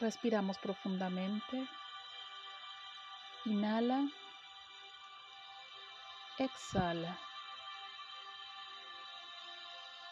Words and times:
Respiramos 0.00 0.56
profundamente. 0.56 1.68
Inhala. 3.44 4.08
Exhala. 6.38 7.18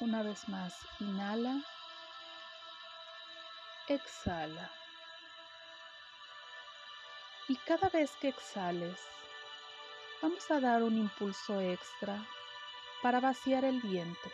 Una 0.01 0.23
vez 0.23 0.47
más, 0.51 0.75
inhala. 1.01 1.63
Exhala. 3.89 4.71
Y 7.49 7.57
cada 7.57 7.89
vez 7.89 8.15
que 8.21 8.29
exhales, 8.29 9.01
vamos 10.21 10.51
a 10.51 10.61
dar 10.61 10.83
un 10.83 10.99
impulso 10.99 11.63
extra 11.63 12.23
para 13.03 13.21
vaciar 13.21 13.65
el 13.65 13.81
vientre 13.81 14.33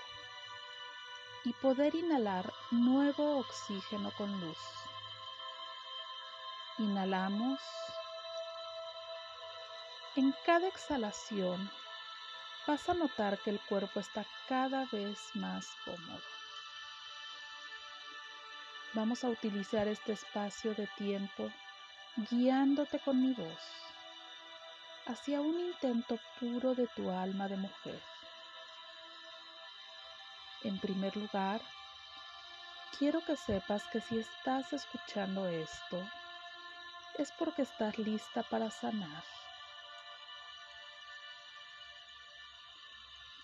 y 1.44 1.52
poder 1.52 1.94
inhalar 1.94 2.52
nuevo 2.72 3.38
oxígeno 3.38 4.10
con 4.18 4.40
luz. 4.40 4.58
Inhalamos. 6.78 7.60
En 10.16 10.34
cada 10.44 10.66
exhalación 10.66 11.70
vas 12.66 12.88
a 12.88 12.94
notar 12.94 13.38
que 13.38 13.50
el 13.50 13.60
cuerpo 13.60 14.00
está 14.00 14.26
cada 14.48 14.84
vez 14.86 15.18
más 15.34 15.68
cómodo. 15.84 16.20
Vamos 18.92 19.22
a 19.22 19.28
utilizar 19.28 19.86
este 19.86 20.14
espacio 20.14 20.74
de 20.74 20.88
tiempo 20.96 21.48
guiándote 22.28 22.98
con 22.98 23.22
mi 23.22 23.34
voz 23.34 23.62
hacia 25.06 25.40
un 25.40 25.60
intento 25.60 26.18
puro 26.40 26.74
de 26.74 26.88
tu 26.88 27.08
alma 27.08 27.46
de 27.46 27.56
mujer. 27.56 28.02
En 30.64 30.80
primer 30.80 31.16
lugar, 31.16 31.60
quiero 32.98 33.24
que 33.24 33.36
sepas 33.36 33.84
que 33.92 34.00
si 34.00 34.18
estás 34.18 34.72
escuchando 34.72 35.46
esto, 35.46 36.04
es 37.18 37.32
porque 37.38 37.62
estás 37.62 37.98
lista 37.98 38.42
para 38.42 38.70
sanar. 38.70 39.24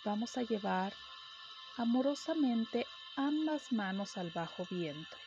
Vamos 0.05 0.37
a 0.39 0.43
llevar 0.43 0.93
amorosamente 1.77 2.87
ambas 3.17 3.73
manos 3.73 4.17
al 4.17 4.31
bajo 4.31 4.67
vientre 4.71 5.19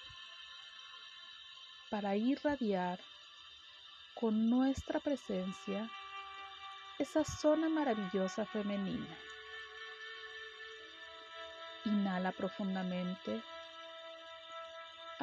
para 1.89 2.15
irradiar 2.15 2.99
con 4.15 4.49
nuestra 4.49 4.99
presencia 4.99 5.89
esa 6.97 7.23
zona 7.23 7.69
maravillosa 7.69 8.45
femenina. 8.45 9.15
Inhala 11.85 12.31
profundamente 12.31 13.43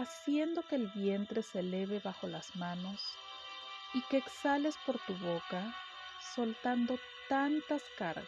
haciendo 0.00 0.62
que 0.62 0.76
el 0.76 0.86
vientre 0.88 1.42
se 1.42 1.60
eleve 1.60 2.00
bajo 2.00 2.26
las 2.26 2.56
manos 2.56 3.00
y 3.92 4.00
que 4.02 4.16
exhales 4.16 4.74
por 4.86 4.98
tu 5.00 5.14
boca, 5.18 5.74
soltando 6.34 6.98
tantas 7.28 7.82
cargas, 7.98 8.26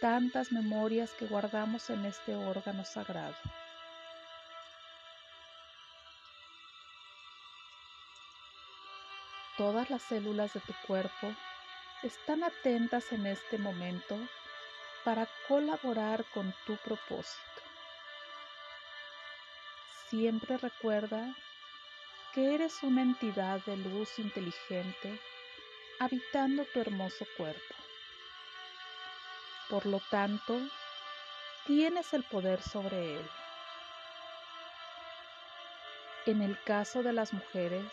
tantas 0.00 0.52
memorias 0.52 1.12
que 1.14 1.26
guardamos 1.26 1.90
en 1.90 2.04
este 2.04 2.36
órgano 2.36 2.84
sagrado. 2.84 3.34
Todas 9.56 9.90
las 9.90 10.02
células 10.02 10.52
de 10.52 10.60
tu 10.60 10.74
cuerpo 10.86 11.34
están 12.02 12.44
atentas 12.44 13.12
en 13.12 13.26
este 13.26 13.58
momento 13.58 14.16
para 15.04 15.28
colaborar 15.48 16.24
con 16.32 16.54
tu 16.66 16.76
propósito 16.78 17.53
siempre 20.14 20.56
recuerda 20.58 21.34
que 22.32 22.54
eres 22.54 22.84
una 22.84 23.02
entidad 23.02 23.58
de 23.66 23.76
luz 23.76 24.20
inteligente 24.20 25.18
habitando 25.98 26.64
tu 26.66 26.80
hermoso 26.80 27.26
cuerpo. 27.36 27.74
Por 29.68 29.86
lo 29.86 30.00
tanto, 30.12 30.56
tienes 31.66 32.14
el 32.14 32.22
poder 32.22 32.62
sobre 32.62 33.16
él. 33.16 33.26
En 36.26 36.42
el 36.42 36.62
caso 36.62 37.02
de 37.02 37.12
las 37.12 37.32
mujeres, 37.32 37.90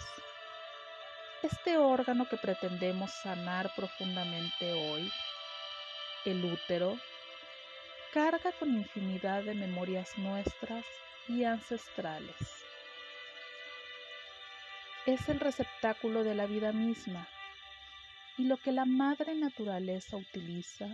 este 1.41 1.79
órgano 1.79 2.29
que 2.29 2.37
pretendemos 2.37 3.09
sanar 3.09 3.73
profundamente 3.75 4.73
hoy, 4.73 5.11
el 6.25 6.45
útero, 6.45 6.99
carga 8.13 8.51
con 8.59 8.69
infinidad 8.69 9.41
de 9.41 9.55
memorias 9.55 10.15
nuestras 10.19 10.85
y 11.27 11.43
ancestrales. 11.43 12.35
Es 15.05 15.29
el 15.29 15.39
receptáculo 15.39 16.23
de 16.23 16.35
la 16.35 16.45
vida 16.45 16.71
misma 16.71 17.27
y 18.37 18.45
lo 18.45 18.57
que 18.57 18.71
la 18.71 18.85
madre 18.85 19.35
naturaleza 19.35 20.17
utiliza 20.17 20.87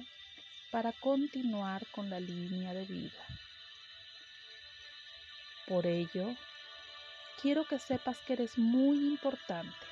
para 0.71 0.91
continuar 0.93 1.85
con 1.87 2.09
la 2.09 2.19
línea 2.19 2.73
de 2.73 2.85
vida. 2.85 3.25
Por 5.67 5.85
ello, 5.85 6.35
quiero 7.41 7.65
que 7.65 7.79
sepas 7.79 8.17
que 8.19 8.33
eres 8.33 8.57
muy 8.57 8.97
importante, 8.97 9.85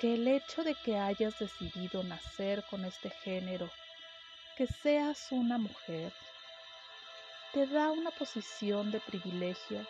que 0.00 0.14
el 0.14 0.28
hecho 0.28 0.62
de 0.64 0.74
que 0.74 0.98
hayas 0.98 1.38
decidido 1.38 2.02
nacer 2.02 2.64
con 2.68 2.84
este 2.84 3.10
género, 3.10 3.70
que 4.56 4.66
seas 4.66 5.28
una 5.30 5.58
mujer, 5.58 6.12
te 7.56 7.66
da 7.66 7.90
una 7.90 8.10
posición 8.10 8.90
de 8.90 9.00
privilegio 9.00 9.86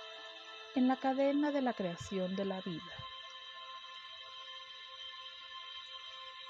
en 0.76 0.86
la 0.86 0.94
cadena 0.94 1.50
de 1.50 1.62
la 1.62 1.72
creación 1.72 2.36
de 2.36 2.44
la 2.44 2.60
vida. 2.60 2.94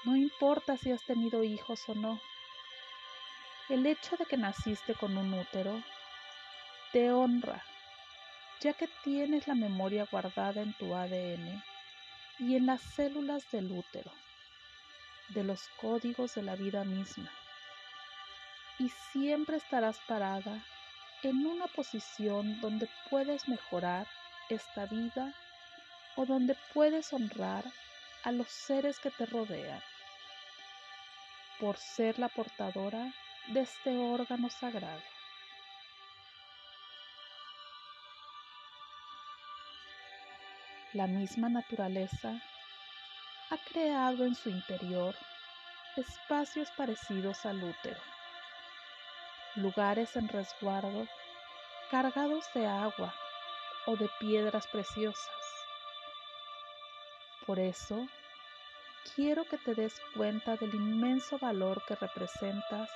No 0.03 0.15
importa 0.15 0.77
si 0.77 0.91
has 0.91 1.03
tenido 1.05 1.43
hijos 1.43 1.81
o 1.89 1.95
no, 1.95 2.21
el 3.67 3.87
hecho 3.87 4.15
de 4.17 4.27
que 4.27 4.37
naciste 4.37 4.93
con 4.93 5.17
un 5.17 5.33
útero 5.33 5.81
te 6.93 7.11
honra, 7.11 7.63
ya 8.59 8.73
que 8.73 8.87
tienes 9.03 9.47
la 9.47 9.55
memoria 9.55 10.07
guardada 10.11 10.61
en 10.61 10.73
tu 10.73 10.93
ADN 10.93 11.63
y 12.37 12.57
en 12.57 12.67
las 12.67 12.83
células 12.93 13.49
del 13.49 13.71
útero, 13.71 14.11
de 15.29 15.43
los 15.43 15.67
códigos 15.81 16.35
de 16.35 16.43
la 16.43 16.55
vida 16.55 16.83
misma. 16.83 17.31
Y 18.77 18.89
siempre 19.11 19.57
estarás 19.57 19.97
parada 20.07 20.63
en 21.23 21.45
una 21.45 21.67
posición 21.67 22.59
donde 22.61 22.87
puedes 23.09 23.47
mejorar 23.47 24.07
esta 24.49 24.85
vida 24.85 25.33
o 26.15 26.25
donde 26.25 26.55
puedes 26.73 27.11
honrar 27.11 27.63
a 28.23 28.31
los 28.31 28.47
seres 28.47 28.99
que 28.99 29.11
te 29.11 29.25
rodean 29.25 29.81
por 31.59 31.77
ser 31.77 32.19
la 32.19 32.29
portadora 32.29 33.11
de 33.47 33.61
este 33.61 33.97
órgano 33.97 34.49
sagrado. 34.49 35.01
La 40.93 41.07
misma 41.07 41.49
naturaleza 41.49 42.41
ha 43.49 43.57
creado 43.71 44.23
en 44.25 44.35
su 44.35 44.49
interior 44.49 45.15
espacios 45.95 46.69
parecidos 46.77 47.45
al 47.45 47.63
útero 47.63 48.16
lugares 49.57 50.15
en 50.15 50.27
resguardo 50.29 51.07
cargados 51.89 52.45
de 52.53 52.65
agua 52.65 53.13
o 53.85 53.95
de 53.95 54.09
piedras 54.19 54.67
preciosas. 54.67 55.29
Por 57.45 57.59
eso, 57.59 58.05
quiero 59.15 59.45
que 59.45 59.57
te 59.57 59.73
des 59.73 59.99
cuenta 60.15 60.57
del 60.57 60.73
inmenso 60.75 61.39
valor 61.39 61.81
que 61.87 61.95
representas 61.95 62.89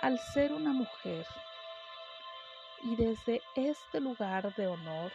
al 0.00 0.18
ser 0.18 0.52
una 0.52 0.72
mujer. 0.72 1.26
Y 2.84 2.96
desde 2.96 3.42
este 3.56 4.00
lugar 4.00 4.54
de 4.54 4.68
honor, 4.68 5.12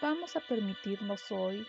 vamos 0.00 0.36
a 0.36 0.40
permitirnos 0.40 1.30
hoy 1.30 1.66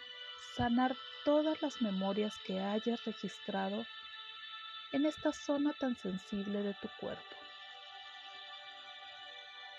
sanar 0.56 0.96
todas 1.26 1.62
las 1.62 1.82
memorias 1.82 2.34
que 2.46 2.60
hayas 2.60 3.04
registrado 3.04 3.86
en 4.94 5.06
esta 5.06 5.34
zona 5.34 5.74
tan 5.74 5.96
sensible 5.98 6.64
de 6.64 6.74
tu 6.76 6.88
cuerpo 7.00 7.39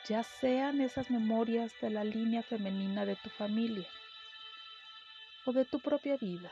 ya 0.09 0.23
sean 0.23 0.81
esas 0.81 1.11
memorias 1.11 1.73
de 1.81 1.91
la 1.91 2.05
línea 2.05 2.43
femenina 2.43 3.05
de 3.05 3.17
tu 3.17 3.31
familia 3.31 3.87
o 5.45 5.53
de 5.53 5.65
tu 5.65 5.81
propia 5.81 6.17
vida. 6.17 6.51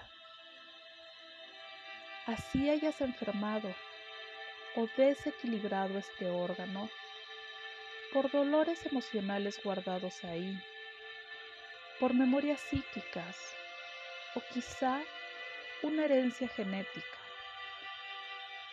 Así 2.27 2.69
hayas 2.69 3.01
enfermado 3.01 3.75
o 4.77 4.87
desequilibrado 4.97 5.99
este 5.99 6.29
órgano 6.29 6.89
por 8.13 8.31
dolores 8.31 8.85
emocionales 8.87 9.61
guardados 9.63 10.25
ahí, 10.25 10.59
por 12.01 12.15
memorias 12.15 12.61
psíquicas 12.61 13.37
o 14.35 14.43
quizá 14.53 15.01
una 15.83 16.05
herencia 16.05 16.49
genética, 16.49 17.19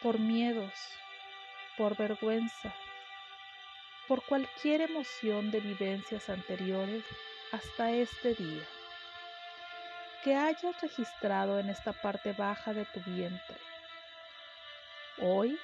por 0.02 0.20
miedos, 0.20 0.74
por 1.78 1.96
vergüenza, 1.98 2.74
por 4.08 4.24
cualquier 4.24 4.82
emoción 4.82 5.52
de 5.52 5.60
vivencias 5.60 6.30
anteriores 6.30 7.04
hasta 7.52 7.92
este 7.92 8.36
día 8.36 8.64
que 10.24 10.36
hayas 10.36 10.82
registrado 10.82 11.60
en 11.60 11.70
esta 11.70 11.94
parte 11.94 12.34
baja 12.34 12.74
de 12.74 12.86
tu 12.86 13.00
vientre. 13.02 13.58
Hoy 15.22 15.58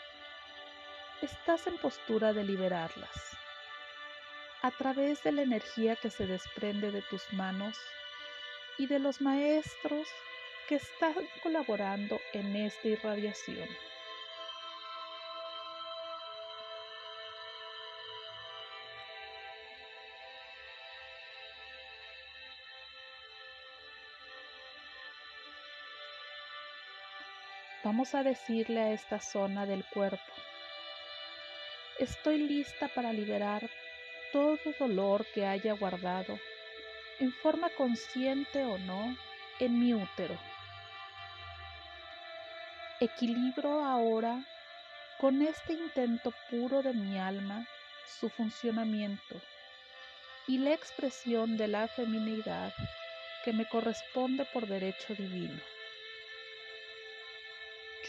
estás 1.21 1.65
en 1.67 1.77
postura 1.77 2.31
de 2.31 2.43
liberarlas 2.43 3.09
a 4.61 4.69
través 4.69 5.23
de 5.23 5.31
la 5.31 5.41
energía 5.41 5.95
que 5.95 6.11
se 6.11 6.27
desprende 6.27 6.91
de 6.91 7.01
tus 7.01 7.21
manos 7.33 7.75
y 8.77 8.85
de 8.85 8.99
los 8.99 9.19
maestros 9.19 10.07
que 10.67 10.75
están 10.75 11.15
colaborando 11.41 12.19
en 12.33 12.55
esta 12.55 12.87
irradiación. 12.87 13.67
Vamos 27.91 28.15
a 28.15 28.23
decirle 28.23 28.79
a 28.79 28.93
esta 28.93 29.19
zona 29.19 29.65
del 29.65 29.83
cuerpo, 29.83 30.31
estoy 31.99 32.37
lista 32.37 32.87
para 32.87 33.11
liberar 33.11 33.69
todo 34.31 34.57
dolor 34.79 35.25
que 35.33 35.45
haya 35.45 35.73
guardado, 35.73 36.39
en 37.19 37.33
forma 37.33 37.69
consciente 37.71 38.63
o 38.63 38.77
no, 38.77 39.13
en 39.59 39.77
mi 39.77 39.93
útero. 39.93 40.39
Equilibro 43.01 43.83
ahora 43.83 44.41
con 45.19 45.41
este 45.41 45.73
intento 45.73 46.33
puro 46.49 46.81
de 46.83 46.93
mi 46.93 47.19
alma 47.19 47.67
su 48.07 48.29
funcionamiento 48.29 49.35
y 50.47 50.59
la 50.59 50.71
expresión 50.71 51.57
de 51.57 51.67
la 51.67 51.89
feminidad 51.89 52.71
que 53.43 53.51
me 53.51 53.65
corresponde 53.65 54.45
por 54.45 54.65
derecho 54.65 55.13
divino. 55.13 55.59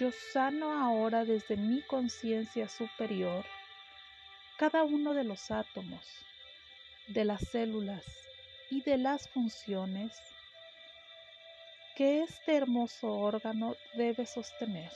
Yo 0.02 0.10
sano 0.32 0.72
ahora 0.72 1.24
desde 1.24 1.56
mi 1.56 1.80
conciencia 1.80 2.68
superior 2.68 3.44
cada 4.56 4.82
uno 4.82 5.14
de 5.14 5.22
los 5.22 5.52
átomos, 5.52 6.04
de 7.06 7.24
las 7.24 7.40
células 7.52 8.04
y 8.68 8.82
de 8.82 8.98
las 8.98 9.28
funciones 9.28 10.10
que 11.94 12.22
este 12.22 12.56
hermoso 12.56 13.12
órgano 13.12 13.76
debe 13.94 14.26
sostener. 14.26 14.90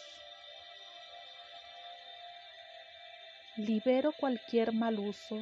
Libero 3.55 4.11
cualquier 4.11 4.73
mal 4.73 4.99
uso 4.99 5.38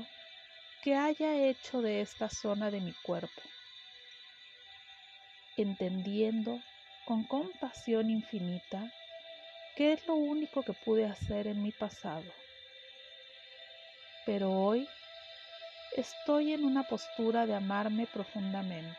que 0.82 0.94
haya 0.94 1.36
hecho 1.38 1.80
de 1.80 2.02
esta 2.02 2.28
zona 2.28 2.70
de 2.70 2.82
mi 2.82 2.92
cuerpo, 3.02 3.42
entendiendo 5.56 6.60
con 7.06 7.24
compasión 7.24 8.10
infinita 8.10 8.92
que 9.76 9.92
es 9.92 10.06
lo 10.06 10.14
único 10.14 10.62
que 10.62 10.72
pude 10.72 11.04
hacer 11.06 11.46
en 11.46 11.62
mi 11.62 11.72
pasado. 11.72 12.24
Pero 14.24 14.52
hoy 14.52 14.88
estoy 15.96 16.52
en 16.52 16.64
una 16.64 16.84
postura 16.84 17.46
de 17.46 17.54
amarme 17.54 18.06
profundamente 18.06 18.96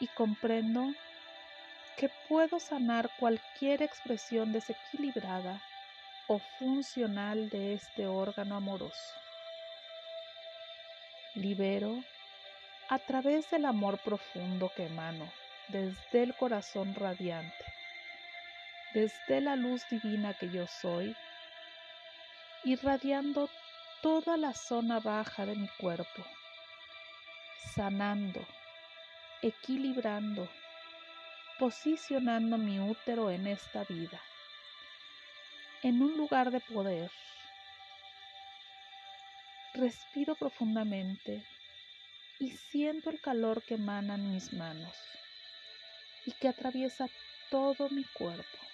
y 0.00 0.06
comprendo 0.08 0.94
que 1.96 2.10
puedo 2.28 2.58
sanar 2.60 3.10
cualquier 3.18 3.82
expresión 3.82 4.52
desequilibrada 4.52 5.60
o 6.28 6.38
funcional 6.58 7.50
de 7.50 7.74
este 7.74 8.06
órgano 8.06 8.56
amoroso. 8.56 9.14
Libero 11.34 12.02
a 12.88 12.98
través 12.98 13.50
del 13.50 13.66
amor 13.66 13.98
profundo 14.02 14.72
que 14.74 14.86
emano 14.86 15.30
desde 15.68 16.22
el 16.22 16.34
corazón 16.34 16.94
radiante 16.94 17.79
desde 18.92 19.40
la 19.40 19.56
luz 19.56 19.88
divina 19.88 20.34
que 20.34 20.50
yo 20.50 20.66
soy, 20.66 21.16
irradiando 22.64 23.48
toda 24.02 24.36
la 24.36 24.52
zona 24.52 24.98
baja 24.98 25.46
de 25.46 25.54
mi 25.54 25.68
cuerpo, 25.78 26.24
sanando, 27.74 28.44
equilibrando, 29.42 30.48
posicionando 31.58 32.58
mi 32.58 32.80
útero 32.80 33.30
en 33.30 33.46
esta 33.46 33.84
vida, 33.84 34.20
en 35.82 36.02
un 36.02 36.16
lugar 36.16 36.50
de 36.50 36.60
poder. 36.60 37.10
Respiro 39.74 40.34
profundamente 40.34 41.44
y 42.40 42.50
siento 42.50 43.08
el 43.08 43.20
calor 43.20 43.62
que 43.62 43.74
emanan 43.74 44.32
mis 44.32 44.52
manos 44.52 44.96
y 46.26 46.32
que 46.32 46.48
atraviesa 46.48 47.06
todo 47.50 47.88
mi 47.90 48.04
cuerpo 48.04 48.69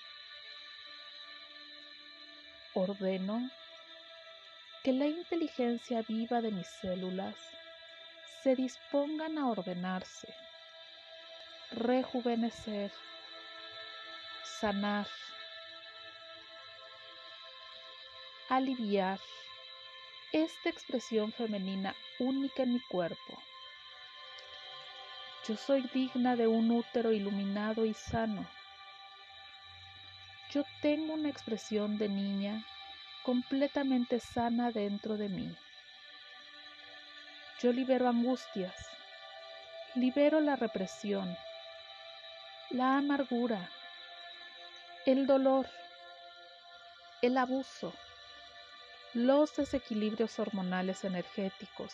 ordeno 2.76 3.50
que 4.84 4.92
la 4.92 5.06
inteligencia 5.06 6.02
viva 6.02 6.40
de 6.40 6.50
mis 6.50 6.66
células 6.66 7.34
se 8.42 8.54
dispongan 8.54 9.38
a 9.38 9.48
ordenarse, 9.48 10.28
rejuvenecer, 11.72 12.92
sanar, 14.60 15.08
aliviar 18.48 19.18
esta 20.32 20.68
expresión 20.68 21.32
femenina 21.32 21.94
única 22.18 22.62
en 22.62 22.74
mi 22.74 22.80
cuerpo. 22.88 23.42
Yo 25.48 25.56
soy 25.56 25.82
digna 25.94 26.36
de 26.36 26.46
un 26.46 26.70
útero 26.70 27.12
iluminado 27.12 27.86
y 27.86 27.94
sano 27.94 28.46
yo 30.50 30.64
tengo 30.80 31.14
una 31.14 31.28
expresión 31.28 31.98
de 31.98 32.08
niña 32.08 32.64
completamente 33.24 34.20
sana 34.20 34.70
dentro 34.70 35.16
de 35.16 35.28
mí. 35.28 35.56
Yo 37.60 37.72
libero 37.72 38.08
angustias, 38.08 38.74
libero 39.94 40.40
la 40.40 40.56
represión, 40.56 41.36
la 42.70 42.98
amargura, 42.98 43.70
el 45.06 45.26
dolor, 45.26 45.66
el 47.22 47.38
abuso, 47.38 47.94
los 49.14 49.56
desequilibrios 49.56 50.38
hormonales 50.38 51.04
energéticos 51.04 51.92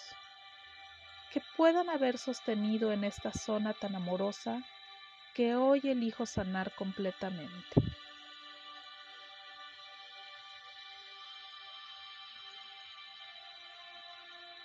que 1.32 1.40
puedan 1.56 1.88
haber 1.88 2.18
sostenido 2.18 2.92
en 2.92 3.04
esta 3.04 3.32
zona 3.32 3.72
tan 3.72 3.94
amorosa 3.94 4.62
que 5.34 5.54
hoy 5.54 5.80
elijo 5.84 6.26
sanar 6.26 6.72
completamente. 6.74 7.91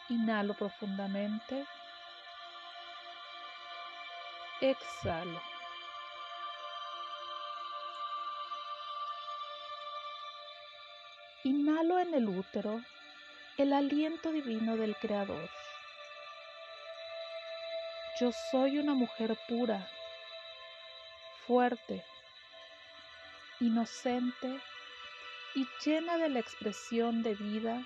Inhalo 0.10 0.54
profundamente. 0.54 1.66
Exhalo. 4.62 5.42
Inhalo 11.44 12.00
en 12.00 12.14
el 12.14 12.28
útero 12.28 12.82
el 13.58 13.74
aliento 13.74 14.32
divino 14.32 14.78
del 14.78 14.96
Creador. 14.96 15.50
Yo 18.20 18.32
soy 18.52 18.78
una 18.78 18.94
mujer 18.94 19.38
pura, 19.48 19.88
fuerte, 21.46 22.04
inocente 23.60 24.60
y 25.56 25.68
llena 25.84 26.18
de 26.18 26.30
la 26.30 26.40
expresión 26.40 27.24
de 27.24 27.36
vida 27.36 27.84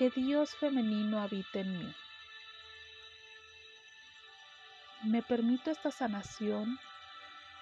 que 0.00 0.08
Dios 0.08 0.56
femenino 0.56 1.20
habita 1.20 1.60
en 1.60 1.78
mí. 1.78 1.94
Me 5.04 5.22
permito 5.22 5.70
esta 5.70 5.90
sanación 5.90 6.78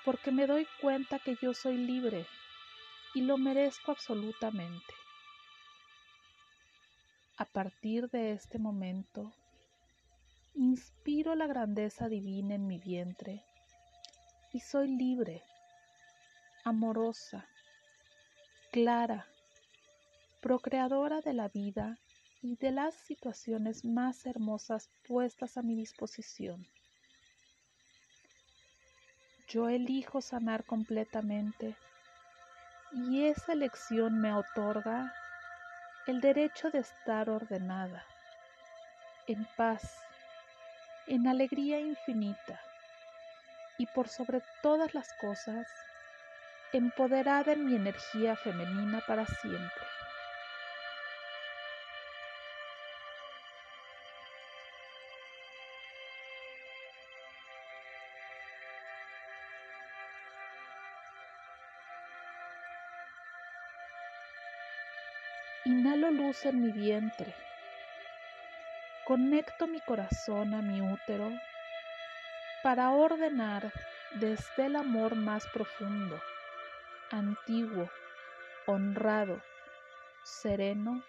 porque 0.05 0.31
me 0.31 0.47
doy 0.47 0.65
cuenta 0.81 1.19
que 1.19 1.37
yo 1.43 1.53
soy 1.53 1.79
libre 1.79 2.29
y 3.13 3.23
lo 3.23 3.39
merezco 3.39 3.91
absolutamente. 3.91 4.95
A 7.39 7.45
partir 7.45 8.09
de 8.09 8.31
este 8.31 8.61
momento, 8.61 9.33
inspiro 10.55 11.35
la 11.35 11.49
grandeza 11.49 12.09
divina 12.09 12.55
en 12.55 12.69
mi 12.69 12.79
vientre 12.79 13.43
y 14.53 14.61
soy 14.61 14.87
libre, 14.97 15.43
amorosa, 16.65 17.49
clara, 18.71 19.27
procreadora 20.41 21.21
de 21.21 21.33
la 21.33 21.49
vida 21.49 21.99
y 22.41 22.57
de 22.57 22.71
las 22.71 22.95
situaciones 22.95 23.85
más 23.85 24.25
hermosas 24.27 24.91
puestas 25.07 25.57
a 25.57 25.63
mi 25.63 25.75
disposición. 25.75 26.67
Yo 29.47 29.69
elijo 29.69 30.21
sanar 30.21 30.65
completamente 30.65 31.79
y 32.91 33.25
esa 33.25 33.53
elección 33.53 34.21
me 34.21 34.33
otorga 34.35 35.15
el 36.07 36.21
derecho 36.21 36.71
de 36.71 36.79
estar 36.79 37.29
ordenada, 37.29 38.07
en 39.27 39.45
paz, 39.57 40.07
en 41.07 41.27
alegría 41.27 41.81
infinita 41.81 42.61
y 43.77 43.87
por 43.87 44.09
sobre 44.09 44.43
todas 44.63 44.95
las 44.95 45.13
cosas, 45.15 45.67
empoderada 46.73 47.53
en 47.53 47.65
mi 47.65 47.75
energía 47.75 48.37
femenina 48.37 49.01
para 49.03 49.27
siempre. 49.27 49.98
Inhalo 65.69 66.11
luz 66.11 66.47
en 66.47 66.63
mi 66.63 66.73
vientre. 66.73 67.35
Conecto 69.05 69.67
mi 69.67 69.81
corazón 69.81 70.55
a 70.55 70.63
mi 70.63 70.81
útero 70.81 71.31
para 72.63 72.89
ordenar 72.93 73.71
desde 74.15 74.65
el 74.65 74.77
amor 74.77 75.15
más 75.15 75.47
profundo, 75.49 76.19
antiguo, 77.11 77.91
honrado, 78.65 79.43
sereno, 80.25 81.03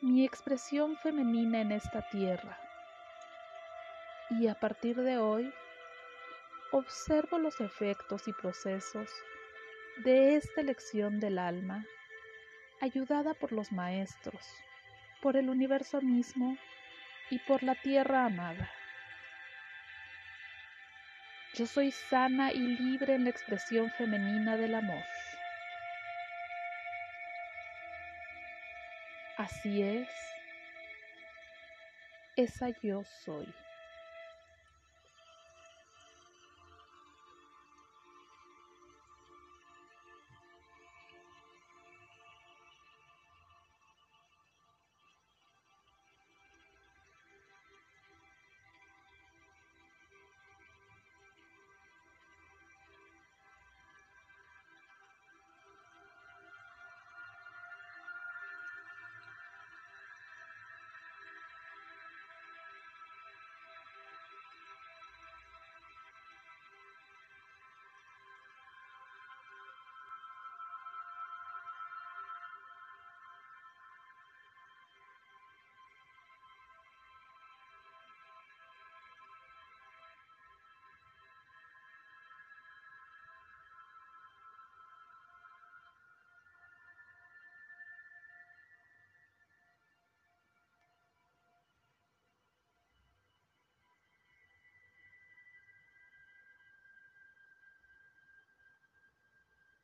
mi 0.00 0.24
expresión 0.24 0.96
femenina 0.96 1.60
en 1.60 1.72
esta 1.72 2.08
tierra. 2.08 2.58
Y 4.30 4.48
a 4.48 4.54
partir 4.54 4.96
de 4.96 5.18
hoy, 5.18 5.52
observo 6.72 7.38
los 7.38 7.60
efectos 7.60 8.28
y 8.28 8.32
procesos 8.32 9.10
de 10.04 10.36
esta 10.36 10.62
elección 10.62 11.20
del 11.20 11.38
alma 11.38 11.84
ayudada 12.80 13.34
por 13.34 13.52
los 13.52 13.72
maestros, 13.72 14.44
por 15.22 15.36
el 15.36 15.48
universo 15.48 16.00
mismo 16.02 16.56
y 17.30 17.38
por 17.40 17.62
la 17.62 17.74
tierra 17.74 18.24
amada. 18.26 18.70
Yo 21.54 21.66
soy 21.66 21.90
sana 21.90 22.52
y 22.52 22.58
libre 22.58 23.14
en 23.14 23.24
la 23.24 23.30
expresión 23.30 23.90
femenina 23.92 24.56
del 24.56 24.74
amor. 24.74 25.02
Así 29.38 29.82
es, 29.82 30.08
esa 32.36 32.68
yo 32.82 33.04
soy. 33.04 33.65